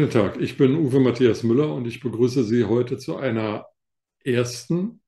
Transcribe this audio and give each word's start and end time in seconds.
Guten 0.00 0.12
Tag, 0.12 0.40
ich 0.40 0.56
bin 0.56 0.76
Uwe 0.76 0.98
Matthias 0.98 1.42
Müller 1.42 1.74
und 1.74 1.86
ich 1.86 2.00
begrüße 2.00 2.42
Sie 2.44 2.64
heute 2.64 2.96
zu 2.96 3.18
einer 3.18 3.66
ersten 4.24 5.02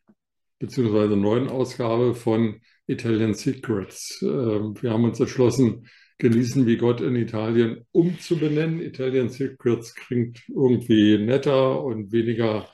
bzw. 0.59 1.17
neuen 1.17 1.49
Ausgabe 1.49 2.15
von 2.15 2.61
Italian 2.87 3.33
Secrets. 3.33 4.21
Ähm, 4.21 4.75
wir 4.83 4.91
haben 4.91 5.05
uns 5.05 5.19
entschlossen, 5.19 5.89
Genießen 6.19 6.67
wie 6.67 6.77
Gott 6.77 7.01
in 7.01 7.17
Italien 7.17 7.87
umzubenennen. 7.93 8.83
Italian 8.83 9.31
Secrets 9.31 9.95
klingt 9.95 10.43
irgendwie 10.49 11.17
netter 11.17 11.83
und 11.83 12.13
weniger 12.13 12.69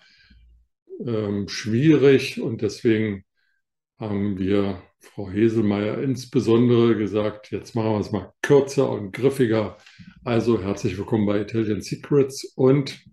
ähm, 1.06 1.46
schwierig 1.46 2.40
und 2.40 2.62
deswegen 2.62 3.22
haben 3.96 4.40
wir 4.40 4.82
Frau 5.00 5.30
Heselmeier 5.30 5.98
insbesondere 6.02 6.96
gesagt, 6.96 7.50
jetzt 7.52 7.74
machen 7.74 7.92
wir 7.92 8.00
es 8.00 8.10
mal 8.10 8.32
kürzer 8.42 8.90
und 8.90 9.12
griffiger. 9.12 9.76
Also 10.24 10.60
herzlich 10.60 10.98
willkommen 10.98 11.24
bei 11.26 11.40
Italian 11.40 11.80
Secrets 11.80 12.44
und 12.56 13.04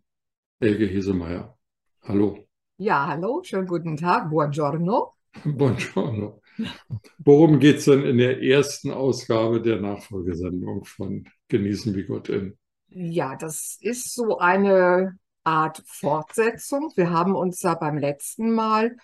Elke 0.60 0.88
Heselmeier. 0.88 1.58
Hallo. 2.02 2.48
Ja, 2.78 3.08
hallo, 3.08 3.42
schönen 3.44 3.68
guten 3.68 3.98
Tag, 3.98 4.30
buongiorno. 4.30 5.14
Buongiorno. 5.44 6.42
Worum 7.20 7.60
geht 7.60 7.78
es 7.78 7.86
denn 7.86 8.04
in 8.04 8.18
der 8.18 8.42
ersten 8.42 8.90
Ausgabe 8.92 9.62
der 9.62 9.80
Nachfolgesendung 9.82 10.86
von 10.86 11.28
Genießen 11.50 11.94
wie 11.94 12.06
Gott 12.06 12.30
in? 12.30 12.58
Ja, 12.88 13.36
das 13.36 13.78
ist 13.82 14.14
so 14.14 14.40
eine 14.40 15.20
Art 15.44 15.84
Fortsetzung. 15.86 16.92
Wir 16.96 17.12
haben 17.12 17.36
uns 17.36 17.60
da 17.60 17.76
beim 17.76 17.98
letzten 17.98 18.52
Mal 18.52 18.96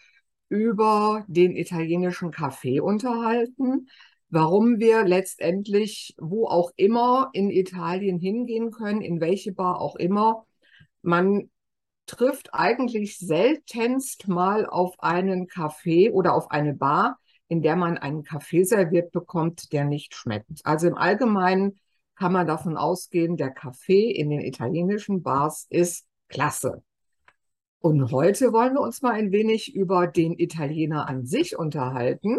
über 0.52 1.24
den 1.30 1.56
italienischen 1.56 2.30
Kaffee 2.30 2.82
unterhalten, 2.82 3.88
warum 4.30 4.80
wir 4.80 5.06
letztendlich, 5.06 6.14
wo 6.20 6.46
auch 6.46 6.72
immer 6.76 7.30
in 7.32 7.50
Italien 7.50 8.20
hingehen 8.20 8.70
können, 8.70 9.02
in 9.02 9.22
welche 9.22 9.54
Bar 9.54 9.80
auch 9.80 9.96
immer, 9.96 10.46
man 11.02 11.50
trifft 12.06 12.54
eigentlich 12.54 13.18
seltenst 13.18 14.28
mal 14.28 14.66
auf 14.66 15.00
einen 15.00 15.48
Kaffee 15.48 16.12
oder 16.12 16.34
auf 16.34 16.52
eine 16.52 16.74
Bar, 16.74 17.18
in 17.48 17.62
der 17.62 17.78
man 17.78 17.98
einen 17.98 18.24
Kaffee 18.24 18.66
serviert 18.66 19.14
bekommt, 19.14 19.72
der 19.72 19.86
nicht 19.86 20.16
schmeckt. 20.16 20.50
Also 20.66 20.90
im 20.90 20.98
Allgemeinen 20.98 21.80
kann 22.16 22.34
man 22.34 22.46
davon 22.46 22.76
ausgehen, 22.76 23.38
der 23.38 23.52
Kaffee 23.52 24.12
in 24.12 24.30
den 24.30 24.42
italienischen 24.42 25.24
Bars 25.24 25.66
ist 25.70 26.06
klasse. 26.28 26.84
Und 27.82 28.12
heute 28.12 28.54
wollen 28.54 28.76
wir 28.76 28.82
uns 28.82 29.02
mal 29.02 29.14
ein 29.14 29.32
wenig 29.32 29.74
über 29.74 30.06
den 30.06 30.38
Italiener 30.38 31.10
an 31.10 31.26
sich 31.26 31.58
unterhalten, 31.58 32.38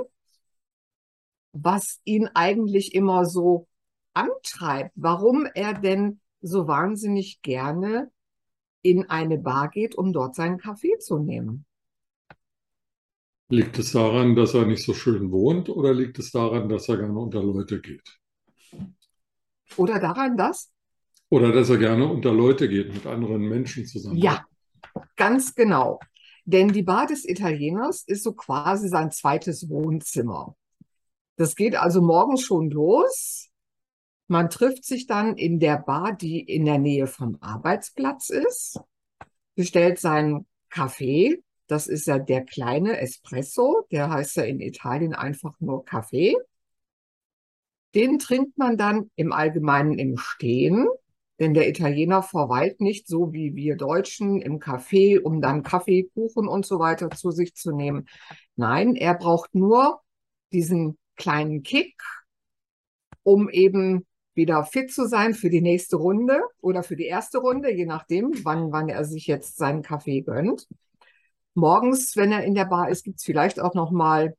was 1.52 2.00
ihn 2.04 2.28
eigentlich 2.32 2.94
immer 2.94 3.24
so 3.24 3.66
antreibt, 4.14 4.92
warum 4.94 5.48
er 5.52 5.74
denn 5.74 6.20
so 6.42 6.68
wahnsinnig 6.68 7.42
gerne 7.42 8.12
in 8.82 9.10
eine 9.10 9.36
Bar 9.36 9.68
geht, 9.70 9.96
um 9.96 10.12
dort 10.12 10.36
seinen 10.36 10.58
Kaffee 10.58 10.96
zu 10.98 11.18
nehmen. 11.18 11.66
Liegt 13.48 13.80
es 13.80 13.90
daran, 13.90 14.36
dass 14.36 14.54
er 14.54 14.64
nicht 14.64 14.84
so 14.84 14.94
schön 14.94 15.32
wohnt 15.32 15.68
oder 15.68 15.92
liegt 15.92 16.20
es 16.20 16.30
daran, 16.30 16.68
dass 16.68 16.88
er 16.88 16.98
gerne 16.98 17.18
unter 17.18 17.42
Leute 17.42 17.80
geht? 17.80 18.20
Oder 19.76 19.98
daran, 19.98 20.36
dass? 20.36 20.70
Oder 21.30 21.50
dass 21.50 21.68
er 21.68 21.78
gerne 21.78 22.06
unter 22.06 22.32
Leute 22.32 22.68
geht, 22.68 22.94
mit 22.94 23.06
anderen 23.06 23.48
Menschen 23.48 23.86
zusammen. 23.86 24.18
Ja, 24.18 24.46
Ganz 25.16 25.54
genau. 25.54 26.00
Denn 26.44 26.68
die 26.68 26.82
Bar 26.82 27.06
des 27.06 27.24
Italieners 27.24 28.02
ist 28.04 28.24
so 28.24 28.32
quasi 28.32 28.88
sein 28.88 29.10
zweites 29.10 29.68
Wohnzimmer. 29.68 30.56
Das 31.36 31.54
geht 31.54 31.76
also 31.76 32.02
morgens 32.02 32.42
schon 32.42 32.70
los. 32.70 33.48
Man 34.26 34.50
trifft 34.50 34.84
sich 34.84 35.06
dann 35.06 35.36
in 35.36 35.60
der 35.60 35.78
Bar, 35.78 36.14
die 36.14 36.40
in 36.40 36.64
der 36.64 36.78
Nähe 36.78 37.06
vom 37.06 37.38
Arbeitsplatz 37.40 38.30
ist, 38.30 38.80
bestellt 39.54 39.98
seinen 39.98 40.46
Kaffee. 40.70 41.42
Das 41.66 41.86
ist 41.86 42.06
ja 42.06 42.18
der 42.18 42.44
kleine 42.44 42.98
Espresso. 42.98 43.86
Der 43.90 44.10
heißt 44.10 44.36
ja 44.36 44.44
in 44.44 44.60
Italien 44.60 45.14
einfach 45.14 45.54
nur 45.60 45.84
Kaffee. 45.84 46.36
Den 47.94 48.18
trinkt 48.18 48.56
man 48.56 48.76
dann 48.76 49.10
im 49.16 49.32
Allgemeinen 49.32 49.98
im 49.98 50.16
Stehen. 50.16 50.88
Denn 51.40 51.54
der 51.54 51.68
Italiener 51.68 52.22
verweilt 52.22 52.80
nicht 52.80 53.08
so 53.08 53.32
wie 53.32 53.54
wir 53.54 53.76
Deutschen 53.76 54.40
im 54.40 54.58
Café, 54.58 55.20
um 55.20 55.40
dann 55.40 55.62
Kaffee, 55.62 56.10
Kuchen 56.14 56.46
und 56.46 56.66
so 56.66 56.78
weiter 56.78 57.10
zu 57.10 57.30
sich 57.30 57.54
zu 57.54 57.74
nehmen. 57.74 58.06
Nein, 58.56 58.94
er 58.94 59.14
braucht 59.14 59.54
nur 59.54 60.00
diesen 60.52 60.98
kleinen 61.16 61.62
Kick, 61.62 61.94
um 63.22 63.48
eben 63.48 64.06
wieder 64.34 64.64
fit 64.64 64.92
zu 64.92 65.06
sein 65.06 65.34
für 65.34 65.50
die 65.50 65.60
nächste 65.60 65.96
Runde 65.96 66.42
oder 66.60 66.82
für 66.82 66.96
die 66.96 67.06
erste 67.06 67.38
Runde, 67.38 67.70
je 67.70 67.86
nachdem, 67.86 68.32
wann, 68.44 68.72
wann 68.72 68.88
er 68.88 69.04
sich 69.04 69.26
jetzt 69.26 69.56
seinen 69.56 69.82
Kaffee 69.82 70.22
gönnt. 70.22 70.66
Morgens, 71.54 72.16
wenn 72.16 72.32
er 72.32 72.44
in 72.44 72.54
der 72.54 72.64
Bar 72.64 72.88
ist, 72.88 73.04
gibt 73.04 73.18
es 73.18 73.24
vielleicht 73.24 73.60
auch 73.60 73.74
noch 73.74 73.90
mal 73.90 74.34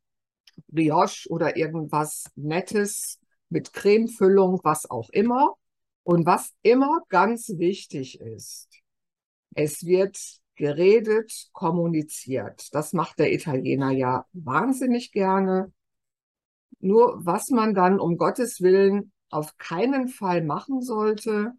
Brioche 0.67 1.29
oder 1.29 1.57
irgendwas 1.57 2.25
Nettes 2.35 3.19
mit 3.49 3.73
Cremefüllung, 3.73 4.59
was 4.63 4.89
auch 4.89 5.09
immer. 5.11 5.53
Und 6.03 6.25
was 6.25 6.53
immer 6.61 7.01
ganz 7.09 7.49
wichtig 7.57 8.19
ist, 8.19 8.69
es 9.55 9.85
wird 9.85 10.19
geredet, 10.55 11.49
kommuniziert. 11.53 12.73
Das 12.75 12.93
macht 12.93 13.19
der 13.19 13.33
Italiener 13.33 13.91
ja 13.91 14.25
wahnsinnig 14.33 15.11
gerne. 15.11 15.71
Nur 16.79 17.25
was 17.25 17.49
man 17.49 17.73
dann 17.73 17.99
um 17.99 18.17
Gottes 18.17 18.61
Willen 18.61 19.11
auf 19.29 19.57
keinen 19.57 20.09
Fall 20.09 20.43
machen 20.43 20.81
sollte, 20.81 21.53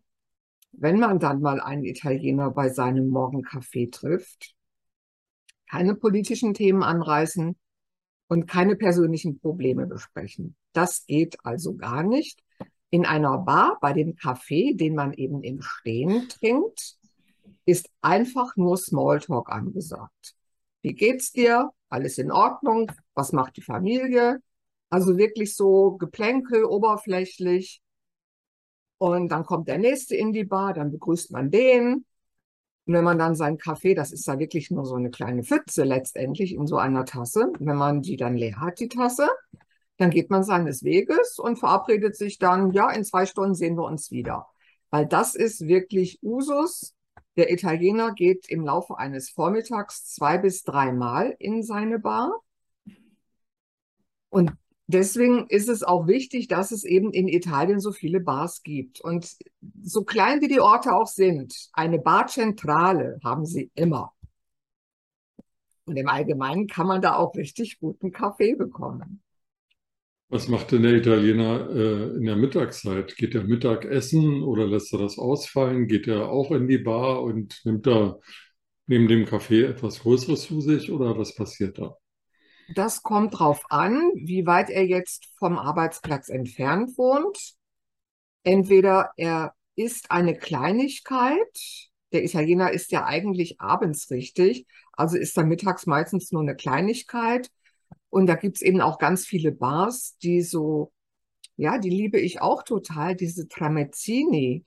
wenn 0.72 0.98
man 0.98 1.18
dann 1.18 1.40
mal 1.40 1.60
einen 1.60 1.84
Italiener 1.84 2.50
bei 2.50 2.68
seinem 2.68 3.08
Morgenkaffee 3.08 3.86
trifft, 3.86 4.54
keine 5.68 5.94
politischen 5.94 6.52
Themen 6.54 6.82
anreißen 6.82 7.56
und 8.28 8.46
keine 8.46 8.76
persönlichen 8.76 9.40
Probleme 9.40 9.86
besprechen. 9.86 10.56
Das 10.72 11.06
geht 11.06 11.36
also 11.44 11.76
gar 11.76 12.02
nicht 12.02 12.43
in 12.94 13.04
einer 13.04 13.38
Bar 13.38 13.78
bei 13.80 13.92
dem 13.92 14.14
Kaffee, 14.14 14.72
den 14.72 14.94
man 14.94 15.14
eben 15.14 15.42
im 15.42 15.60
Stehen 15.62 16.28
trinkt, 16.28 16.94
ist 17.66 17.90
einfach 18.02 18.54
nur 18.54 18.76
Smalltalk 18.76 19.50
angesagt. 19.50 20.36
Wie 20.80 20.94
geht's 20.94 21.32
dir? 21.32 21.72
Alles 21.88 22.18
in 22.18 22.30
Ordnung? 22.30 22.92
Was 23.14 23.32
macht 23.32 23.56
die 23.56 23.62
Familie? 23.62 24.38
Also 24.90 25.16
wirklich 25.16 25.56
so 25.56 25.96
Geplänkel, 25.96 26.64
oberflächlich. 26.64 27.82
Und 28.98 29.28
dann 29.32 29.42
kommt 29.42 29.66
der 29.66 29.78
nächste 29.78 30.14
in 30.14 30.32
die 30.32 30.44
Bar, 30.44 30.72
dann 30.72 30.92
begrüßt 30.92 31.32
man 31.32 31.50
den. 31.50 32.04
Und 32.86 32.94
wenn 32.94 33.02
man 33.02 33.18
dann 33.18 33.34
seinen 33.34 33.58
Kaffee, 33.58 33.94
das 33.94 34.12
ist 34.12 34.28
da 34.28 34.38
wirklich 34.38 34.70
nur 34.70 34.86
so 34.86 34.94
eine 34.94 35.10
kleine 35.10 35.42
Pfütze 35.42 35.82
letztendlich 35.82 36.54
in 36.54 36.68
so 36.68 36.76
einer 36.76 37.04
Tasse, 37.04 37.50
wenn 37.58 37.76
man 37.76 38.02
die 38.02 38.16
dann 38.16 38.36
leer 38.36 38.60
hat, 38.60 38.78
die 38.78 38.88
Tasse, 38.88 39.28
dann 39.96 40.10
geht 40.10 40.30
man 40.30 40.42
seines 40.42 40.82
Weges 40.82 41.38
und 41.38 41.58
verabredet 41.58 42.16
sich 42.16 42.38
dann, 42.38 42.72
ja, 42.72 42.90
in 42.90 43.04
zwei 43.04 43.26
Stunden 43.26 43.54
sehen 43.54 43.76
wir 43.76 43.84
uns 43.84 44.10
wieder. 44.10 44.48
Weil 44.90 45.06
das 45.06 45.34
ist 45.34 45.66
wirklich 45.66 46.18
Usus. 46.22 46.94
Der 47.36 47.52
Italiener 47.52 48.12
geht 48.12 48.48
im 48.48 48.64
Laufe 48.64 48.96
eines 48.96 49.30
Vormittags 49.30 50.06
zwei 50.06 50.38
bis 50.38 50.62
dreimal 50.62 51.34
in 51.38 51.62
seine 51.62 51.98
Bar. 51.98 52.40
Und 54.30 54.52
deswegen 54.86 55.46
ist 55.48 55.68
es 55.68 55.82
auch 55.82 56.06
wichtig, 56.06 56.48
dass 56.48 56.70
es 56.70 56.84
eben 56.84 57.12
in 57.12 57.28
Italien 57.28 57.80
so 57.80 57.92
viele 57.92 58.20
Bars 58.20 58.62
gibt. 58.62 59.00
Und 59.00 59.36
so 59.82 60.04
klein 60.04 60.40
wie 60.42 60.48
die 60.48 60.60
Orte 60.60 60.94
auch 60.94 61.08
sind, 61.08 61.70
eine 61.72 61.98
Barzentrale 61.98 63.18
haben 63.24 63.46
sie 63.46 63.70
immer. 63.74 64.12
Und 65.86 65.96
im 65.96 66.08
Allgemeinen 66.08 66.66
kann 66.66 66.86
man 66.86 67.02
da 67.02 67.16
auch 67.16 67.34
richtig 67.34 67.78
guten 67.78 68.10
Kaffee 68.12 68.54
bekommen. 68.54 69.23
Was 70.34 70.48
macht 70.48 70.72
denn 70.72 70.82
der 70.82 70.94
Italiener 70.94 71.70
äh, 71.70 72.16
in 72.16 72.24
der 72.24 72.34
Mittagszeit? 72.34 73.14
Geht 73.16 73.36
er 73.36 73.44
Mittag 73.44 73.84
essen 73.84 74.42
oder 74.42 74.66
lässt 74.66 74.92
er 74.92 74.98
das 74.98 75.16
ausfallen? 75.16 75.86
Geht 75.86 76.08
er 76.08 76.28
auch 76.28 76.50
in 76.50 76.66
die 76.66 76.78
Bar 76.78 77.22
und 77.22 77.60
nimmt 77.62 77.86
da 77.86 78.18
neben 78.88 79.06
dem 79.06 79.26
Kaffee 79.26 79.62
etwas 79.62 80.00
Größeres 80.00 80.48
zu 80.48 80.60
sich 80.60 80.90
oder 80.90 81.16
was 81.16 81.36
passiert 81.36 81.78
da? 81.78 81.96
Das 82.74 83.04
kommt 83.04 83.38
drauf 83.38 83.62
an, 83.68 84.10
wie 84.16 84.44
weit 84.44 84.70
er 84.70 84.84
jetzt 84.84 85.28
vom 85.38 85.56
Arbeitsplatz 85.56 86.28
entfernt 86.28 86.98
wohnt. 86.98 87.54
Entweder 88.42 89.12
er 89.16 89.54
isst 89.76 90.10
eine 90.10 90.36
Kleinigkeit. 90.36 91.60
Der 92.12 92.24
Italiener 92.24 92.72
ist 92.72 92.90
ja 92.90 93.04
eigentlich 93.04 93.60
abends 93.60 94.10
richtig, 94.10 94.66
also 94.94 95.16
ist 95.16 95.38
er 95.38 95.44
mittags 95.44 95.86
meistens 95.86 96.32
nur 96.32 96.42
eine 96.42 96.56
Kleinigkeit. 96.56 97.52
Und 98.14 98.26
da 98.26 98.36
gibt's 98.36 98.62
eben 98.62 98.80
auch 98.80 98.98
ganz 98.98 99.26
viele 99.26 99.50
Bars, 99.50 100.16
die 100.18 100.40
so, 100.40 100.92
ja, 101.56 101.78
die 101.78 101.90
liebe 101.90 102.20
ich 102.20 102.40
auch 102.40 102.62
total, 102.62 103.16
diese 103.16 103.48
Tramezzini, 103.48 104.64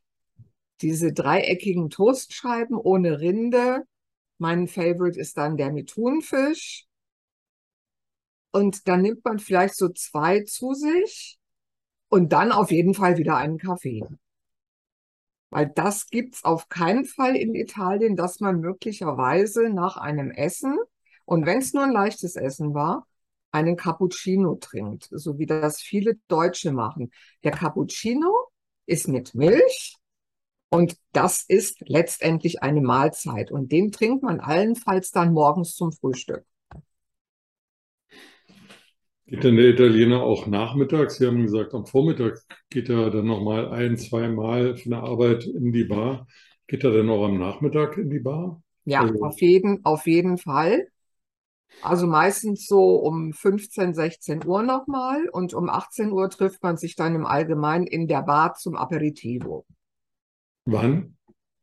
diese 0.82 1.14
dreieckigen 1.14 1.90
Toastscheiben 1.90 2.76
ohne 2.76 3.22
Rinde. 3.22 3.86
Mein 4.38 4.68
Favorite 4.68 5.18
ist 5.18 5.38
dann 5.38 5.56
der 5.56 5.72
mit 5.72 5.92
Thunfisch. 5.92 6.88
Und 8.52 8.86
dann 8.90 9.02
nimmt 9.02 9.24
man 9.24 9.40
vielleicht 9.40 9.78
so 9.78 9.88
zwei 9.94 10.44
zu 10.44 10.74
sich 10.74 11.40
und 12.10 12.34
dann 12.34 12.52
auf 12.52 12.70
jeden 12.70 12.96
Fall 12.96 13.18
wieder 13.18 13.38
einen 13.38 13.60
Kaffee. 13.60 14.04
Weil 15.52 15.72
das 15.74 16.10
gibt's 16.10 16.44
auf 16.44 16.68
keinen 16.68 17.06
Fall 17.06 17.38
in 17.38 17.56
Italien, 17.56 18.18
dass 18.18 18.42
man 18.42 18.60
möglicherweise 18.60 19.70
nach 19.70 19.96
einem 19.96 20.32
Essen, 20.32 20.78
und 21.24 21.46
wenn 21.46 21.60
es 21.60 21.72
nur 21.72 21.86
ein 21.86 21.94
leichtes 21.94 22.36
Essen 22.36 22.74
war, 22.74 23.08
einen 23.58 23.76
Cappuccino 23.76 24.56
trinkt, 24.56 25.08
so 25.12 25.38
wie 25.40 25.46
das 25.46 25.82
viele 25.82 26.16
Deutsche 26.28 26.72
machen. 26.72 27.12
Der 27.44 27.52
Cappuccino 27.52 28.50
ist 28.86 29.08
mit 29.08 29.36
Milch 29.36 29.96
und 30.70 30.98
das 31.14 31.44
ist 31.48 31.82
letztendlich 31.88 32.62
eine 32.62 32.82
Mahlzeit 32.82 33.52
und 33.52 33.72
den 33.72 33.92
trinkt 33.92 34.24
man 34.24 34.40
allenfalls 34.40 35.12
dann 35.12 35.34
morgens 35.34 35.76
zum 35.76 35.92
Frühstück. 35.92 36.46
Geht 39.26 39.44
denn 39.44 39.58
der 39.58 39.70
Italiener 39.70 40.24
auch 40.24 40.48
nachmittags? 40.48 41.18
Sie 41.18 41.28
haben 41.28 41.42
gesagt, 41.42 41.74
am 41.74 41.86
Vormittag 41.86 42.40
geht 42.70 42.90
er 42.90 43.12
dann 43.12 43.26
nochmal 43.26 43.68
ein, 43.74 43.98
zwei 43.98 44.30
Mal 44.30 44.78
von 44.78 44.92
der 44.92 45.04
Arbeit 45.04 45.46
in 45.46 45.74
die 45.74 45.84
Bar. 45.84 46.28
Geht 46.66 46.86
er 46.86 46.92
dann 46.92 47.10
auch 47.10 47.26
am 47.26 47.38
Nachmittag 47.38 47.98
in 47.98 48.10
die 48.10 48.20
Bar? 48.20 48.62
Ja, 48.86 49.02
also, 49.02 49.22
auf 49.26 49.42
jeden, 49.42 49.84
auf 49.84 50.08
jeden 50.08 50.38
Fall. 50.38 50.88
Also 51.82 52.08
meistens 52.08 52.66
so 52.66 52.96
um 52.96 53.34
15, 53.34 53.94
16 53.94 54.46
Uhr 54.46 54.64
nochmal 54.64 55.30
und 55.30 55.54
um 55.54 55.70
18 55.70 56.12
Uhr 56.12 56.30
trifft 56.30 56.64
man 56.64 56.78
sich 56.78 56.96
dann 56.96 57.16
im 57.16 57.26
Allgemeinen 57.26 57.86
in 57.86 58.08
der 58.08 58.24
Bar 58.24 58.56
zum 58.56 58.76
Aperitivo. 58.76 59.66
Wann? 60.66 61.18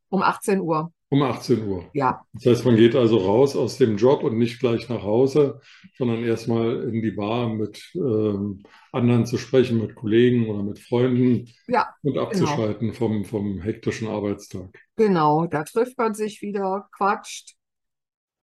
Um 0.08 0.22
18 0.22 0.60
Uhr. 0.60 0.92
Um 1.10 1.22
18 1.22 1.68
Uhr. 1.68 1.84
Ja. 1.92 2.24
Das 2.32 2.46
heißt, 2.46 2.64
man 2.64 2.76
geht 2.76 2.96
also 2.96 3.18
raus 3.18 3.54
aus 3.54 3.78
dem 3.78 3.96
Job 3.96 4.24
und 4.24 4.38
nicht 4.38 4.58
gleich 4.58 4.88
nach 4.88 5.02
Hause, 5.02 5.60
sondern 5.96 6.24
erstmal 6.24 6.88
in 6.88 7.02
die 7.02 7.12
Bar 7.12 7.48
mit 7.50 7.92
ähm, 7.94 8.62
anderen 8.90 9.26
zu 9.26 9.38
sprechen, 9.38 9.80
mit 9.80 9.94
Kollegen 9.94 10.48
oder 10.48 10.62
mit 10.62 10.78
Freunden 10.78 11.52
ja, 11.68 11.94
und 12.02 12.14
genau. 12.14 12.24
abzuschalten 12.26 12.88
genau. 12.88 12.94
vom, 12.94 13.24
vom 13.24 13.60
hektischen 13.60 14.08
Arbeitstag. 14.08 14.70
Genau, 14.96 15.46
da 15.46 15.62
trifft 15.64 15.98
man 15.98 16.14
sich 16.14 16.42
wieder, 16.42 16.88
quatscht. 16.96 17.54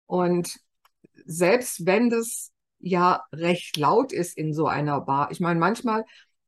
Und 0.05 0.57
selbst 1.27 1.85
wenn 1.85 2.09
das 2.09 2.51
ja 2.79 3.23
recht 3.31 3.77
laut 3.77 4.11
ist 4.11 4.37
in 4.37 4.53
so 4.53 4.67
einer 4.67 5.01
Bar, 5.01 5.31
ich 5.31 5.39
meine, 5.39 5.59
manchmal, 5.59 6.05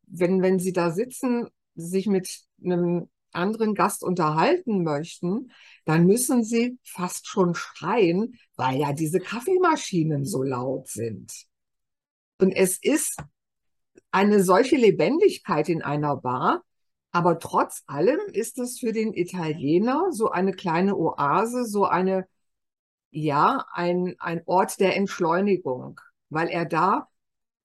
wenn, 0.07 0.41
wenn 0.41 0.59
Sie 0.59 0.73
da 0.73 0.91
sitzen, 0.91 1.47
sich 1.75 2.07
mit 2.07 2.41
einem 2.63 3.09
anderen 3.31 3.75
Gast 3.75 4.03
unterhalten 4.03 4.83
möchten, 4.83 5.51
dann 5.85 6.05
müssen 6.05 6.43
sie 6.43 6.77
fast 6.83 7.27
schon 7.27 7.55
schreien, 7.55 8.39
weil 8.55 8.79
ja 8.79 8.93
diese 8.93 9.19
Kaffeemaschinen 9.19 10.25
so 10.25 10.43
laut 10.43 10.87
sind. 10.87 11.31
Und 12.39 12.51
es 12.53 12.77
ist 12.81 13.17
eine 14.11 14.43
solche 14.43 14.77
Lebendigkeit 14.77 15.69
in 15.69 15.81
einer 15.81 16.17
Bar, 16.17 16.63
aber 17.11 17.39
trotz 17.39 17.83
allem 17.87 18.19
ist 18.31 18.59
es 18.59 18.79
für 18.79 18.93
den 18.93 19.13
Italiener 19.13 20.07
so 20.11 20.29
eine 20.29 20.53
kleine 20.53 20.95
Oase, 20.95 21.65
so 21.65 21.85
eine, 21.85 22.27
ja, 23.11 23.65
ein, 23.73 24.15
ein 24.19 24.41
Ort 24.45 24.79
der 24.79 24.95
Entschleunigung, 24.95 25.99
weil 26.29 26.47
er 26.49 26.65
da 26.65 27.07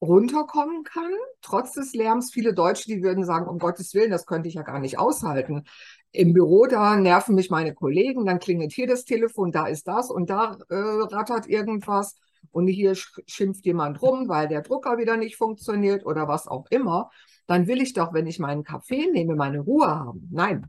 runterkommen 0.00 0.84
kann, 0.84 1.10
trotz 1.40 1.72
des 1.72 1.94
Lärms. 1.94 2.32
Viele 2.32 2.54
Deutsche, 2.54 2.86
die 2.86 3.02
würden 3.02 3.24
sagen, 3.24 3.48
um 3.48 3.58
Gottes 3.58 3.94
Willen, 3.94 4.10
das 4.10 4.26
könnte 4.26 4.48
ich 4.48 4.54
ja 4.54 4.62
gar 4.62 4.78
nicht 4.78 4.98
aushalten. 4.98 5.64
Im 6.12 6.32
Büro, 6.32 6.66
da 6.66 6.96
nerven 6.96 7.34
mich 7.34 7.50
meine 7.50 7.74
Kollegen, 7.74 8.26
dann 8.26 8.38
klingelt 8.38 8.72
hier 8.72 8.86
das 8.86 9.04
Telefon, 9.04 9.50
da 9.50 9.66
ist 9.66 9.88
das 9.88 10.10
und 10.10 10.30
da 10.30 10.58
äh, 10.68 10.74
rattert 10.74 11.48
irgendwas 11.48 12.16
und 12.52 12.68
hier 12.68 12.94
schimpft 12.94 13.64
jemand 13.64 14.00
rum, 14.02 14.28
weil 14.28 14.48
der 14.48 14.62
Drucker 14.62 14.98
wieder 14.98 15.16
nicht 15.16 15.36
funktioniert 15.36 16.04
oder 16.06 16.28
was 16.28 16.46
auch 16.46 16.66
immer. 16.70 17.10
Dann 17.46 17.66
will 17.66 17.82
ich 17.82 17.94
doch, 17.94 18.12
wenn 18.12 18.26
ich 18.26 18.38
meinen 18.38 18.64
Kaffee 18.64 19.10
nehme, 19.10 19.34
meine 19.34 19.60
Ruhe 19.60 19.88
haben. 19.88 20.28
Nein, 20.30 20.66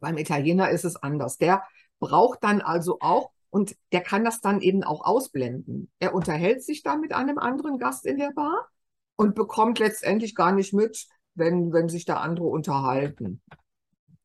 beim 0.00 0.18
Italiener 0.18 0.70
ist 0.70 0.84
es 0.84 0.96
anders. 0.96 1.36
Der 1.36 1.62
braucht 1.98 2.44
dann 2.44 2.60
also 2.60 2.98
auch 3.00 3.30
und 3.56 3.74
der 3.90 4.02
kann 4.02 4.22
das 4.22 4.42
dann 4.42 4.60
eben 4.60 4.84
auch 4.84 5.02
ausblenden. 5.02 5.90
Er 5.98 6.14
unterhält 6.14 6.62
sich 6.62 6.82
dann 6.82 7.00
mit 7.00 7.14
einem 7.14 7.38
anderen 7.38 7.78
Gast 7.78 8.04
in 8.04 8.18
der 8.18 8.32
Bar 8.36 8.68
und 9.16 9.34
bekommt 9.34 9.78
letztendlich 9.78 10.34
gar 10.34 10.52
nicht 10.52 10.74
mit, 10.74 11.06
wenn, 11.34 11.72
wenn 11.72 11.88
sich 11.88 12.04
da 12.04 12.16
andere 12.16 12.48
unterhalten. 12.48 13.40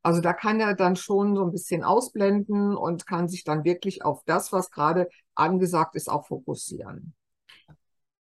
Also 0.01 0.19
da 0.19 0.33
kann 0.33 0.59
er 0.59 0.75
dann 0.75 0.97
schon 0.97 1.37
so 1.37 1.45
ein 1.45 1.53
bisschen 1.53 1.81
ausblenden 1.81 2.75
und 2.75 3.07
kann 3.07 3.29
sich 3.29 3.45
dann 3.45 3.63
wirklich 3.63 4.03
auf 4.03 4.21
das, 4.25 4.51
was 4.51 4.69
gerade 4.69 5.07
angesagt 5.33 5.95
ist, 5.95 6.09
auch 6.09 6.27
fokussieren. 6.27 7.13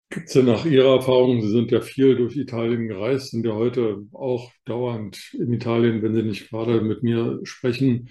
Gibt 0.09 0.29
es 0.29 0.33
denn 0.33 0.45
nach 0.45 0.65
Ihrer 0.65 0.95
Erfahrung, 0.95 1.41
Sie 1.41 1.51
sind 1.51 1.69
ja 1.69 1.81
viel 1.81 2.15
durch 2.15 2.35
Italien 2.38 2.88
gereist, 2.88 3.29
sind 3.29 3.45
ja 3.45 3.53
heute 3.53 4.03
auch 4.13 4.51
dauernd 4.65 5.31
in 5.35 5.53
Italien, 5.53 6.01
wenn 6.01 6.15
Sie 6.15 6.23
nicht 6.23 6.49
gerade 6.49 6.81
mit 6.81 7.03
mir 7.03 7.39
sprechen, 7.44 8.09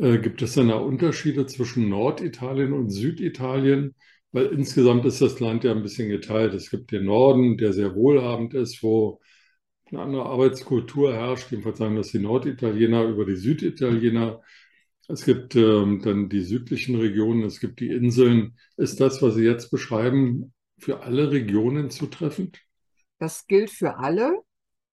äh, 0.00 0.18
gibt 0.18 0.42
es 0.42 0.54
denn 0.54 0.68
da 0.68 0.76
Unterschiede 0.76 1.46
zwischen 1.46 1.88
Norditalien 1.88 2.72
und 2.72 2.90
Süditalien? 2.90 3.94
Weil 4.32 4.46
insgesamt 4.46 5.04
ist 5.06 5.20
das 5.20 5.40
Land 5.40 5.64
ja 5.64 5.72
ein 5.72 5.82
bisschen 5.82 6.08
geteilt. 6.08 6.54
Es 6.54 6.70
gibt 6.70 6.92
den 6.92 7.04
Norden, 7.04 7.56
der 7.58 7.72
sehr 7.72 7.94
wohlhabend 7.94 8.54
ist, 8.54 8.82
wo 8.82 9.20
eine 9.90 10.02
andere 10.02 10.26
Arbeitskultur 10.26 11.12
herrscht. 11.12 11.50
Jedenfalls 11.50 11.78
sagen 11.78 11.96
das 11.96 12.12
die 12.12 12.20
Norditaliener 12.20 13.04
über 13.04 13.24
die 13.24 13.36
Süditaliener. 13.36 14.40
Es 15.08 15.24
gibt 15.24 15.56
ähm, 15.56 16.00
dann 16.02 16.28
die 16.28 16.42
südlichen 16.42 16.94
Regionen, 16.96 17.42
es 17.42 17.58
gibt 17.58 17.80
die 17.80 17.88
Inseln. 17.90 18.56
Ist 18.76 19.00
das, 19.00 19.20
was 19.20 19.34
Sie 19.34 19.44
jetzt 19.44 19.70
beschreiben, 19.70 20.54
für 20.78 21.02
alle 21.02 21.32
Regionen 21.32 21.90
zutreffend? 21.90 22.60
Das 23.18 23.46
gilt 23.48 23.70
für 23.70 23.96
alle. 23.98 24.32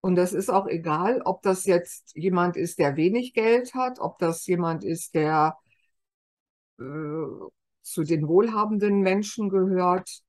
Und 0.08 0.16
das 0.16 0.32
ist 0.32 0.50
auch 0.50 0.68
egal, 0.68 1.22
ob 1.26 1.42
das 1.42 1.66
jetzt 1.66 2.16
jemand 2.16 2.56
ist, 2.56 2.80
der 2.80 2.96
wenig 2.96 3.34
Geld 3.34 3.74
hat, 3.74 4.00
ob 4.00 4.20
das 4.20 4.48
jemand 4.48 4.86
ist, 4.86 5.16
der 5.16 5.58
äh, 6.80 6.84
zu 7.82 8.04
den 8.06 8.26
wohlhabenden 8.30 9.02
Menschen 9.02 9.50
gehört. 9.50 10.22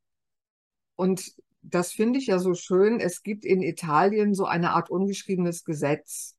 Und 0.97 1.33
das 1.63 1.93
finde 1.93 2.19
ich 2.19 2.27
ja 2.27 2.41
so 2.41 2.55
schön. 2.55 2.99
Es 2.99 3.23
gibt 3.23 3.45
in 3.45 3.63
Italien 3.63 4.35
so 4.35 4.47
eine 4.47 4.73
Art 4.73 4.91
ungeschriebenes 4.91 5.63
Gesetz. 5.63 6.37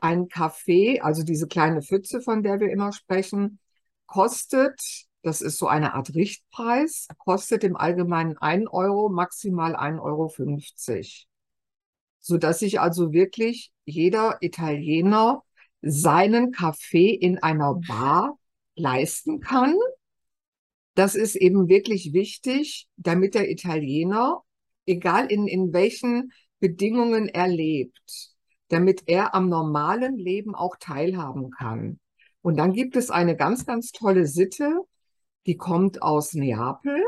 Ein 0.00 0.26
Kaffee, 0.26 0.98
also 0.98 1.22
diese 1.22 1.46
kleine 1.46 1.82
Pfütze, 1.82 2.20
von 2.20 2.42
der 2.42 2.58
wir 2.58 2.72
immer 2.72 2.92
sprechen, 2.92 3.60
kostet, 4.06 5.06
das 5.22 5.40
ist 5.40 5.56
so 5.56 5.68
eine 5.68 5.94
Art 5.94 6.16
Richtpreis, 6.16 7.06
kostet 7.16 7.62
im 7.62 7.76
Allgemeinen 7.76 8.36
1 8.38 8.68
Euro, 8.72 9.08
maximal 9.08 9.76
1,50 9.76 10.02
Euro 10.02 10.28
so 12.20 12.36
dass 12.36 12.60
sich 12.60 12.80
also 12.80 13.12
wirklich 13.12 13.72
jeder 13.84 14.38
Italiener 14.40 15.42
seinen 15.82 16.52
Kaffee 16.52 17.10
in 17.10 17.38
einer 17.38 17.74
Bar 17.86 18.38
leisten 18.74 19.40
kann. 19.40 19.74
Das 20.94 21.14
ist 21.14 21.36
eben 21.36 21.68
wirklich 21.68 22.12
wichtig, 22.12 22.88
damit 22.96 23.34
der 23.34 23.50
Italiener, 23.50 24.42
egal 24.86 25.26
in, 25.26 25.46
in 25.46 25.72
welchen 25.72 26.32
Bedingungen 26.58 27.28
er 27.28 27.48
lebt, 27.48 28.34
damit 28.68 29.04
er 29.06 29.34
am 29.34 29.48
normalen 29.48 30.18
Leben 30.18 30.54
auch 30.54 30.76
teilhaben 30.78 31.50
kann. 31.50 31.98
Und 32.42 32.56
dann 32.56 32.72
gibt 32.72 32.96
es 32.96 33.10
eine 33.10 33.36
ganz, 33.36 33.66
ganz 33.66 33.92
tolle 33.92 34.26
Sitte, 34.26 34.80
die 35.46 35.56
kommt 35.56 36.02
aus 36.02 36.34
Neapel. 36.34 37.02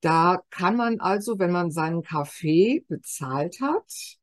Da 0.00 0.40
kann 0.50 0.76
man 0.76 1.00
also, 1.00 1.38
wenn 1.38 1.50
man 1.50 1.70
seinen 1.70 2.02
Kaffee 2.02 2.84
bezahlt 2.88 3.60
hat, 3.60 4.18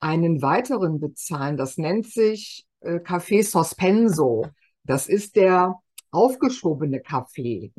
einen 0.00 0.42
weiteren 0.42 0.98
bezahlen. 1.00 1.56
Das 1.56 1.78
nennt 1.78 2.06
sich 2.06 2.66
äh, 2.80 2.98
Kaffee 3.00 3.42
Sospenso. 3.42 4.46
Das 4.84 5.08
ist 5.08 5.36
der 5.36 5.76
aufgeschobene 6.10 7.00
Kaffee. 7.00 7.72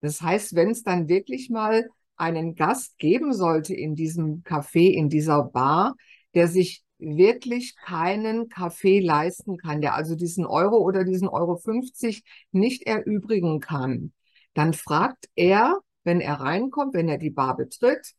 Das 0.00 0.20
heißt, 0.20 0.54
wenn 0.54 0.70
es 0.70 0.82
dann 0.82 1.08
wirklich 1.08 1.50
mal 1.50 1.88
einen 2.16 2.54
Gast 2.54 2.98
geben 2.98 3.32
sollte 3.32 3.74
in 3.74 3.94
diesem 3.94 4.42
Café, 4.44 4.92
in 4.92 5.08
dieser 5.08 5.42
Bar, 5.42 5.96
der 6.34 6.48
sich 6.48 6.84
wirklich 6.98 7.74
keinen 7.76 8.48
Kaffee 8.48 9.00
leisten 9.00 9.56
kann, 9.56 9.80
der 9.80 9.94
also 9.94 10.14
diesen 10.14 10.46
Euro 10.46 10.78
oder 10.78 11.04
diesen 11.04 11.28
Euro 11.28 11.56
50 11.56 12.22
nicht 12.52 12.86
erübrigen 12.86 13.60
kann, 13.60 14.12
dann 14.52 14.72
fragt 14.74 15.28
er 15.34 15.80
wenn 16.04 16.20
er 16.20 16.34
reinkommt, 16.34 16.94
wenn 16.94 17.08
er 17.08 17.18
die 17.18 17.30
Bar 17.30 17.56
betritt, 17.56 18.14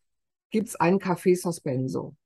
gibt 0.50 0.68
es 0.68 0.76
einen 0.76 0.98
Café 0.98 1.40
Sospenso. 1.40 2.16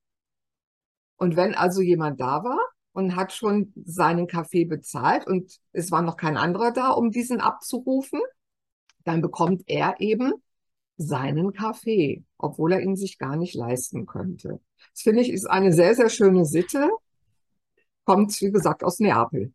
Und 1.16 1.36
wenn 1.36 1.54
also 1.54 1.82
jemand 1.82 2.20
da 2.20 2.42
war 2.44 2.58
und 2.92 3.14
hat 3.14 3.32
schon 3.32 3.72
seinen 3.84 4.26
Kaffee 4.26 4.64
bezahlt 4.64 5.26
und 5.26 5.58
es 5.72 5.90
war 5.90 6.02
noch 6.02 6.16
kein 6.16 6.36
anderer 6.36 6.72
da, 6.72 6.90
um 6.90 7.10
diesen 7.10 7.40
abzurufen, 7.40 8.20
dann 9.04 9.20
bekommt 9.20 9.62
er 9.66 9.96
eben 10.00 10.32
seinen 10.96 11.52
Kaffee, 11.52 12.24
obwohl 12.36 12.72
er 12.72 12.80
ihn 12.80 12.96
sich 12.96 13.18
gar 13.18 13.36
nicht 13.36 13.54
leisten 13.54 14.06
könnte. 14.06 14.60
Das 14.92 15.02
finde 15.02 15.22
ich 15.22 15.30
ist 15.30 15.48
eine 15.48 15.72
sehr, 15.72 15.94
sehr 15.94 16.10
schöne 16.10 16.44
Sitte. 16.44 16.90
Kommt, 18.04 18.38
wie 18.40 18.50
gesagt, 18.50 18.82
aus 18.82 18.98
Neapel. 18.98 19.52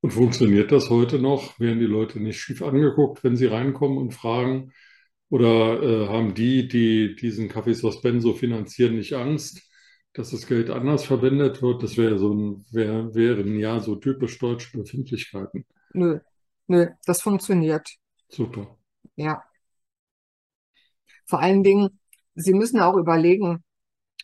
Und 0.00 0.10
funktioniert 0.10 0.72
das 0.72 0.90
heute 0.90 1.18
noch? 1.18 1.58
Werden 1.60 1.78
die 1.78 1.86
Leute 1.86 2.18
nicht 2.18 2.40
schief 2.40 2.62
angeguckt, 2.62 3.22
wenn 3.22 3.36
sie 3.36 3.46
reinkommen 3.46 3.98
und 3.98 4.12
fragen, 4.12 4.72
oder 5.32 5.82
äh, 5.82 6.08
haben 6.08 6.34
die, 6.34 6.68
die 6.68 7.16
diesen 7.16 7.48
Café 7.48 7.72
Sospenso 7.72 8.34
finanzieren, 8.34 8.96
nicht 8.96 9.14
Angst, 9.14 9.62
dass 10.12 10.30
das 10.30 10.46
Geld 10.46 10.68
anders 10.68 11.04
verwendet 11.04 11.62
wird? 11.62 11.82
Das 11.82 11.96
wäre 11.96 12.18
so 12.18 12.34
ein, 12.34 12.66
wär, 12.70 13.14
wären 13.14 13.58
ja 13.58 13.80
so 13.80 13.96
typisch 13.96 14.38
deutsche 14.38 14.76
Befindlichkeiten. 14.76 15.64
Nö, 15.94 16.18
nö, 16.66 16.88
das 17.06 17.22
funktioniert. 17.22 17.88
Super. 18.28 18.76
Ja. 19.16 19.42
Vor 21.24 21.40
allen 21.40 21.64
Dingen, 21.64 21.98
Sie 22.34 22.52
müssen 22.52 22.80
auch 22.80 22.98
überlegen 22.98 23.64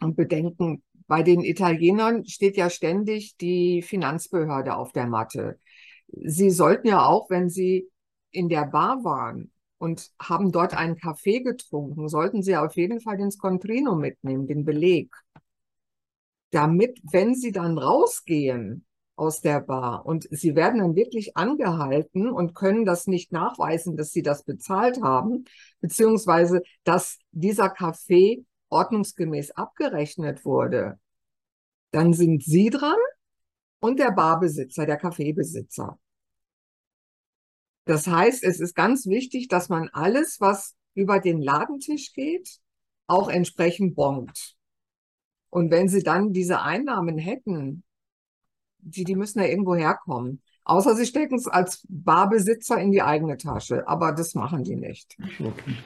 und 0.03 0.15
bedenken, 0.15 0.83
bei 1.07 1.23
den 1.23 1.41
Italienern 1.41 2.27
steht 2.27 2.59
ja 2.59 2.69
ständig 2.69 3.39
die 3.39 3.81
Finanzbehörde 3.81 4.77
auf 4.77 4.93
der 4.93 5.07
Matte. 5.07 5.59
Sie 6.09 6.51
sollten 6.51 6.87
ja 6.87 7.07
auch, 7.07 7.31
wenn 7.31 7.49
Sie 7.49 7.89
in 8.31 8.51
der 8.51 8.67
Bar 8.67 9.05
waren 9.05 9.51
und 9.79 10.11
haben 10.21 10.53
dort 10.53 10.75
einen 10.75 10.97
Kaffee 10.97 11.41
getrunken, 11.41 12.09
sollten 12.09 12.43
Sie 12.43 12.57
auf 12.57 12.77
jeden 12.77 13.01
Fall 13.01 13.17
den 13.17 13.31
Scontrino 13.31 13.95
mitnehmen, 13.95 14.47
den 14.47 14.65
Beleg. 14.65 15.15
Damit, 16.51 16.99
wenn 17.11 17.35
Sie 17.35 17.53
dann 17.53 17.79
rausgehen 17.79 18.85
aus 19.17 19.41
der 19.41 19.61
Bar 19.61 20.07
und 20.07 20.29
Sie 20.31 20.55
werden 20.55 20.81
dann 20.81 20.95
wirklich 20.95 21.37
angehalten 21.37 22.31
und 22.31 22.55
können 22.55 22.85
das 22.85 23.07
nicht 23.07 23.33
nachweisen, 23.33 23.97
dass 23.97 24.13
Sie 24.13 24.23
das 24.23 24.45
bezahlt 24.45 25.03
haben, 25.03 25.45
beziehungsweise 25.81 26.63
dass 26.85 27.19
dieser 27.33 27.69
Kaffee 27.69 28.45
ordnungsgemäß 28.71 29.53
abgerechnet 29.53 30.45
wurde, 30.45 30.99
dann 31.91 32.13
sind 32.13 32.43
Sie 32.43 32.71
dran 32.71 32.99
und 33.81 33.99
der 33.99 34.13
Barbesitzer, 34.13 34.87
der 34.87 34.97
Kaffeebesitzer. 34.97 35.99
Das 37.89 38.07
heißt, 38.07 38.45
es 38.45 38.61
ist 38.61 38.75
ganz 38.75 39.07
wichtig, 39.07 39.49
dass 39.49 39.71
man 39.71 39.89
alles, 39.95 40.43
was 40.43 40.77
über 40.93 41.21
den 41.21 41.41
Ladentisch 41.41 42.13
geht, 42.13 42.59
auch 43.07 43.31
entsprechend 43.31 43.95
bongt. 43.97 44.57
Und 45.49 45.71
wenn 45.71 45.89
Sie 45.89 46.03
dann 46.03 46.35
diese 46.35 46.61
Einnahmen 46.61 47.17
hätten, 47.17 47.83
die, 48.77 49.05
die 49.05 49.17
müssen 49.17 49.39
ja 49.39 49.47
irgendwo 49.47 49.75
herkommen. 49.75 50.43
Außer 50.65 50.95
Sie 50.97 51.07
stecken 51.07 51.37
es 51.37 51.47
als 51.47 51.87
Barbesitzer 51.89 52.79
in 52.79 52.93
die 52.93 53.01
eigene 53.01 53.39
Tasche. 53.39 53.89
Aber 53.89 54.13
das 54.13 54.35
machen 54.35 54.65
die 54.65 54.77
nicht. 54.77 55.17
Okay. 55.41 55.77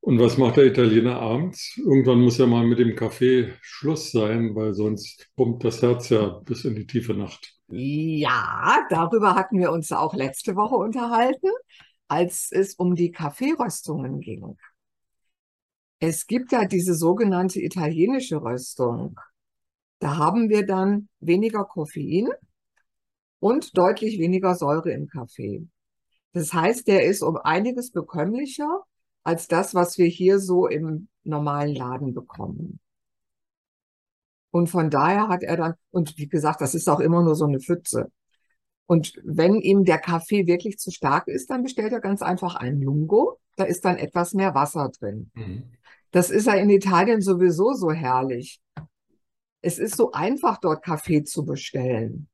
Und 0.00 0.18
was 0.18 0.38
macht 0.38 0.56
der 0.56 0.64
Italiener 0.64 1.20
abends? 1.20 1.76
Irgendwann 1.76 2.22
muss 2.22 2.38
ja 2.38 2.46
mal 2.46 2.66
mit 2.66 2.78
dem 2.78 2.96
Kaffee 2.96 3.52
Schluss 3.60 4.12
sein, 4.12 4.54
weil 4.54 4.72
sonst 4.72 5.28
pumpt 5.36 5.64
das 5.64 5.82
Herz 5.82 6.08
ja 6.08 6.40
bis 6.46 6.64
in 6.64 6.74
die 6.74 6.86
tiefe 6.86 7.12
Nacht. 7.12 7.57
Ja, 7.70 8.86
darüber 8.88 9.34
hatten 9.34 9.58
wir 9.58 9.72
uns 9.72 9.92
auch 9.92 10.14
letzte 10.14 10.56
Woche 10.56 10.76
unterhalten, 10.76 11.50
als 12.08 12.50
es 12.50 12.74
um 12.74 12.94
die 12.94 13.12
Kaffeeröstungen 13.12 14.20
ging. 14.20 14.56
Es 16.00 16.26
gibt 16.26 16.52
ja 16.52 16.64
diese 16.64 16.94
sogenannte 16.94 17.60
italienische 17.60 18.40
Röstung. 18.42 19.18
Da 19.98 20.16
haben 20.16 20.48
wir 20.48 20.64
dann 20.64 21.08
weniger 21.20 21.64
Koffein 21.64 22.28
und 23.40 23.76
deutlich 23.76 24.18
weniger 24.18 24.54
Säure 24.54 24.92
im 24.92 25.08
Kaffee. 25.08 25.66
Das 26.32 26.54
heißt, 26.54 26.86
der 26.86 27.04
ist 27.04 27.22
um 27.22 27.36
einiges 27.36 27.90
bekömmlicher 27.90 28.82
als 29.24 29.48
das, 29.48 29.74
was 29.74 29.98
wir 29.98 30.06
hier 30.06 30.38
so 30.38 30.66
im 30.68 31.08
normalen 31.24 31.74
Laden 31.74 32.14
bekommen. 32.14 32.80
Und 34.50 34.68
von 34.68 34.90
daher 34.90 35.28
hat 35.28 35.42
er 35.42 35.56
dann, 35.56 35.74
und 35.90 36.16
wie 36.16 36.28
gesagt, 36.28 36.60
das 36.60 36.74
ist 36.74 36.88
auch 36.88 37.00
immer 37.00 37.22
nur 37.22 37.34
so 37.34 37.44
eine 37.44 37.60
Pfütze. 37.60 38.10
Und 38.86 39.12
wenn 39.22 39.56
ihm 39.56 39.84
der 39.84 39.98
Kaffee 39.98 40.46
wirklich 40.46 40.78
zu 40.78 40.90
stark 40.90 41.28
ist, 41.28 41.50
dann 41.50 41.62
bestellt 41.62 41.92
er 41.92 42.00
ganz 42.00 42.22
einfach 42.22 42.54
einen 42.54 42.80
Lungo. 42.80 43.38
Da 43.56 43.64
ist 43.64 43.84
dann 43.84 43.98
etwas 43.98 44.32
mehr 44.32 44.54
Wasser 44.54 44.90
drin. 44.98 45.30
Mhm. 45.34 45.64
Das 46.10 46.30
ist 46.30 46.46
ja 46.46 46.54
in 46.54 46.70
Italien 46.70 47.20
sowieso 47.20 47.74
so 47.74 47.92
herrlich. 47.92 48.60
Es 49.60 49.78
ist 49.78 49.96
so 49.96 50.12
einfach, 50.12 50.58
dort 50.58 50.82
Kaffee 50.82 51.22
zu 51.24 51.44
bestellen. 51.44 52.28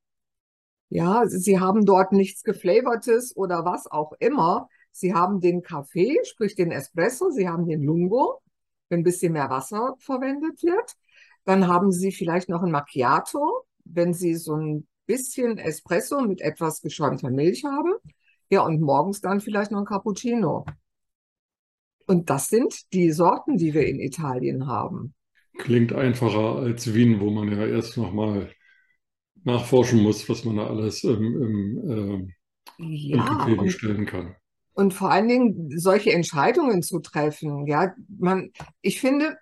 Ja, 0.89 1.23
sie 1.27 1.59
haben 1.59 1.85
dort 1.85 2.13
nichts 2.13 2.43
geflavortes 2.43 3.35
oder 3.35 3.65
was 3.65 3.91
auch 3.91 4.13
immer. 4.19 4.69
Sie 4.91 5.13
haben 5.13 5.41
den 5.41 5.61
Kaffee, 5.61 6.17
sprich 6.23 6.55
den 6.55 6.71
Espresso, 6.71 7.31
Sie 7.31 7.49
haben 7.49 7.67
den 7.67 7.83
Lungo, 7.83 8.41
wenn 8.87 9.01
ein 9.01 9.03
bisschen 9.03 9.33
mehr 9.33 9.49
Wasser 9.49 9.95
verwendet 9.99 10.63
wird. 10.63 10.93
Dann 11.45 11.67
haben 11.67 11.91
Sie 11.91 12.11
vielleicht 12.11 12.49
noch 12.49 12.63
ein 12.63 12.71
Macchiato, 12.71 13.63
wenn 13.85 14.13
Sie 14.13 14.35
so 14.35 14.55
ein 14.55 14.87
bisschen 15.05 15.57
Espresso 15.57 16.21
mit 16.21 16.41
etwas 16.41 16.81
geschäumter 16.81 17.29
Milch 17.29 17.63
haben. 17.63 17.93
Ja, 18.49 18.61
und 18.61 18.81
morgens 18.81 19.21
dann 19.21 19.39
vielleicht 19.39 19.71
noch 19.71 19.79
ein 19.79 19.85
Cappuccino. 19.85 20.65
Und 22.07 22.29
das 22.29 22.47
sind 22.47 22.91
die 22.93 23.11
Sorten, 23.11 23.57
die 23.57 23.73
wir 23.73 23.87
in 23.87 23.99
Italien 23.99 24.67
haben. 24.67 25.15
Klingt 25.57 25.93
einfacher 25.93 26.57
als 26.57 26.93
Wien, 26.93 27.19
wo 27.19 27.31
man 27.31 27.51
ja 27.51 27.65
erst 27.65 27.97
nochmal 27.97 28.51
nachforschen 29.43 30.01
muss, 30.01 30.27
was 30.27 30.43
man 30.43 30.57
da 30.57 30.67
alles 30.67 31.03
im, 31.03 31.41
im, 31.41 32.31
äh, 32.79 32.83
ja, 32.83 33.47
im 33.47 33.57
bestellen 33.57 34.05
kann. 34.05 34.35
Und 34.73 34.93
vor 34.93 35.09
allen 35.09 35.29
Dingen 35.29 35.71
solche 35.79 36.11
Entscheidungen 36.11 36.83
zu 36.83 36.99
treffen, 36.99 37.65
ja, 37.65 37.93
man, 38.19 38.51
ich 38.81 38.99
finde, 38.99 39.37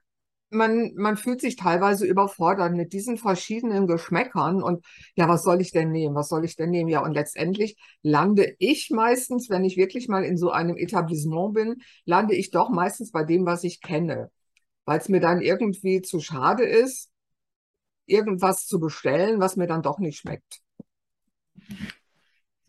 man, 0.53 0.93
man 0.95 1.17
fühlt 1.17 1.41
sich 1.41 1.55
teilweise 1.55 2.05
überfordert 2.05 2.73
mit 2.73 2.93
diesen 2.93 3.17
verschiedenen 3.17 3.87
Geschmäckern 3.87 4.61
und 4.63 4.85
ja, 5.15 5.27
was 5.27 5.43
soll 5.43 5.61
ich 5.61 5.71
denn 5.71 5.91
nehmen? 5.91 6.15
Was 6.15 6.29
soll 6.29 6.45
ich 6.45 6.55
denn 6.55 6.69
nehmen? 6.69 6.89
Ja, 6.89 7.03
und 7.03 7.13
letztendlich 7.13 7.77
lande 8.01 8.55
ich 8.59 8.89
meistens, 8.91 9.49
wenn 9.49 9.65
ich 9.65 9.77
wirklich 9.77 10.07
mal 10.07 10.23
in 10.23 10.37
so 10.37 10.51
einem 10.51 10.77
Etablissement 10.77 11.53
bin, 11.53 11.81
lande 12.05 12.35
ich 12.35 12.51
doch 12.51 12.69
meistens 12.69 13.11
bei 13.11 13.23
dem, 13.23 13.45
was 13.45 13.63
ich 13.63 13.81
kenne, 13.81 14.31
weil 14.85 14.99
es 14.99 15.09
mir 15.09 15.19
dann 15.19 15.41
irgendwie 15.41 16.01
zu 16.01 16.19
schade 16.19 16.63
ist, 16.63 17.09
irgendwas 18.05 18.65
zu 18.67 18.79
bestellen, 18.79 19.39
was 19.39 19.55
mir 19.55 19.67
dann 19.67 19.81
doch 19.81 19.99
nicht 19.99 20.19
schmeckt. 20.19 20.61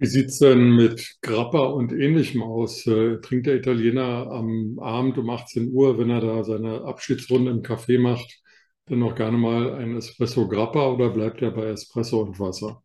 Wie 0.04 0.08
sieht 0.08 0.28
es 0.28 0.38
denn 0.38 0.76
mit 0.76 1.16
Grappa 1.22 1.60
und 1.60 1.90
Ähnlichem 1.90 2.42
aus? 2.42 2.86
Äh, 2.86 3.22
trinkt 3.22 3.46
der 3.46 3.56
Italiener 3.56 4.30
am 4.30 4.78
Abend 4.78 5.16
um 5.16 5.30
18 5.30 5.72
Uhr, 5.72 5.96
wenn 5.96 6.10
er 6.10 6.20
da 6.20 6.44
seine 6.44 6.84
Abschiedsrunde 6.84 7.50
im 7.50 7.62
Café 7.62 7.98
macht, 7.98 8.42
dann 8.84 8.98
noch 8.98 9.14
gerne 9.14 9.38
mal 9.38 9.72
ein 9.72 9.96
Espresso 9.96 10.46
Grappa 10.46 10.88
oder 10.88 11.08
bleibt 11.08 11.40
er 11.40 11.52
bei 11.52 11.68
Espresso 11.68 12.20
und 12.20 12.38
Wasser? 12.38 12.82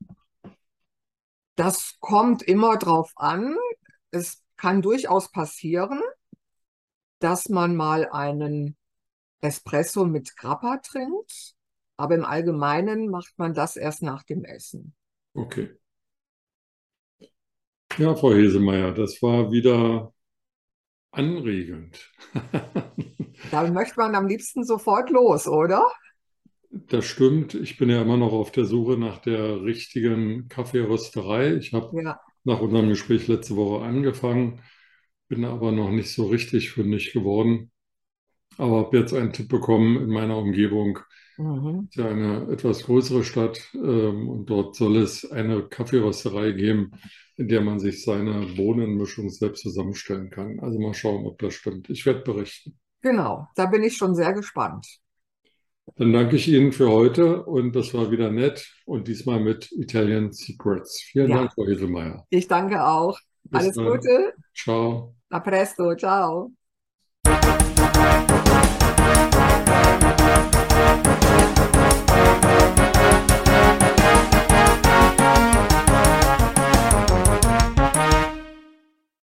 Das 1.57 1.97
kommt 1.99 2.41
immer 2.41 2.77
drauf 2.77 3.11
an. 3.17 3.53
Es 4.11 4.41
kann 4.55 4.81
durchaus 4.81 5.29
passieren, 5.29 5.99
dass 7.19 7.49
man 7.49 7.75
mal 7.75 8.07
einen 8.09 8.77
Espresso 9.41 10.05
mit 10.05 10.37
Grappa 10.37 10.77
trinkt, 10.77 11.53
aber 11.97 12.15
im 12.15 12.23
Allgemeinen 12.23 13.09
macht 13.09 13.33
man 13.35 13.53
das 13.53 13.75
erst 13.75 14.03
nach 14.03 14.23
dem 14.23 14.45
Essen. 14.45 14.95
Okay. 15.33 15.77
Ja, 17.97 18.15
Frau 18.15 18.33
Hesemeyer, 18.33 18.93
das 18.93 19.21
war 19.21 19.51
wieder 19.51 20.13
anregend. 21.11 22.11
Da 23.51 23.65
möchte 23.71 23.95
man 23.97 24.15
am 24.15 24.27
liebsten 24.27 24.63
sofort 24.63 25.09
los, 25.09 25.47
oder? 25.47 25.89
Das 26.69 27.05
stimmt. 27.05 27.55
Ich 27.55 27.77
bin 27.77 27.89
ja 27.89 28.01
immer 28.01 28.17
noch 28.17 28.33
auf 28.33 28.51
der 28.51 28.65
Suche 28.65 28.97
nach 28.97 29.19
der 29.19 29.63
richtigen 29.63 30.47
Kaffeerösterei. 30.49 31.55
Ich 31.55 31.73
habe 31.73 32.01
ja. 32.01 32.19
nach 32.43 32.59
unserem 32.59 32.89
Gespräch 32.89 33.27
letzte 33.27 33.55
Woche 33.55 33.83
angefangen, 33.83 34.61
bin 35.29 35.45
aber 35.45 35.71
noch 35.71 35.89
nicht 35.89 36.11
so 36.11 36.27
richtig 36.27 36.71
fündig 36.71 37.13
geworden. 37.13 37.71
Aber 38.57 38.77
habe 38.77 38.97
jetzt 38.97 39.13
einen 39.13 39.33
Tipp 39.33 39.47
bekommen 39.47 39.97
in 39.97 40.09
meiner 40.09 40.37
Umgebung. 40.37 40.99
Mhm. 41.37 41.87
Ist 41.89 41.95
ja 41.95 42.09
eine 42.09 42.51
etwas 42.51 42.83
größere 42.83 43.23
Stadt 43.23 43.61
ähm, 43.73 44.27
und 44.27 44.49
dort 44.49 44.75
soll 44.75 44.97
es 44.97 45.29
eine 45.31 45.63
Kaffeerösterei 45.63 46.51
geben, 46.51 46.91
in 47.39 47.47
der 47.47 47.61
man 47.61 47.79
sich 47.79 48.03
seine 48.03 48.45
Bohnenmischung 48.57 49.29
selbst 49.29 49.61
zusammenstellen 49.61 50.29
kann. 50.29 50.59
Also 50.59 50.77
mal 50.77 50.93
schauen, 50.93 51.25
ob 51.25 51.39
das 51.39 51.53
stimmt. 51.53 51.89
Ich 51.89 52.05
werde 52.05 52.19
berichten. 52.19 52.77
Genau, 53.01 53.47
da 53.55 53.65
bin 53.67 53.81
ich 53.81 53.95
schon 53.95 54.13
sehr 54.13 54.33
gespannt. 54.33 54.85
Dann 55.95 56.11
danke 56.11 56.35
ich 56.35 56.49
Ihnen 56.49 56.73
für 56.73 56.91
heute 56.91 57.45
und 57.45 57.73
das 57.77 57.93
war 57.93 58.11
wieder 58.11 58.29
nett 58.29 58.69
und 58.85 59.07
diesmal 59.07 59.39
mit 59.39 59.71
Italian 59.71 60.33
Secrets. 60.33 61.01
Vielen 61.01 61.29
ja. 61.29 61.37
Dank, 61.37 61.53
Frau 61.53 61.65
Heselmeier. 61.65 62.27
Ich 62.29 62.49
danke 62.49 62.85
auch. 62.85 63.17
Bis 63.43 63.61
Alles 63.61 63.75
dann. 63.75 63.87
Gute. 63.87 64.33
Ciao. 64.53 65.15
A 65.29 65.39
presto. 65.39 65.95
Ciao. 65.95 66.51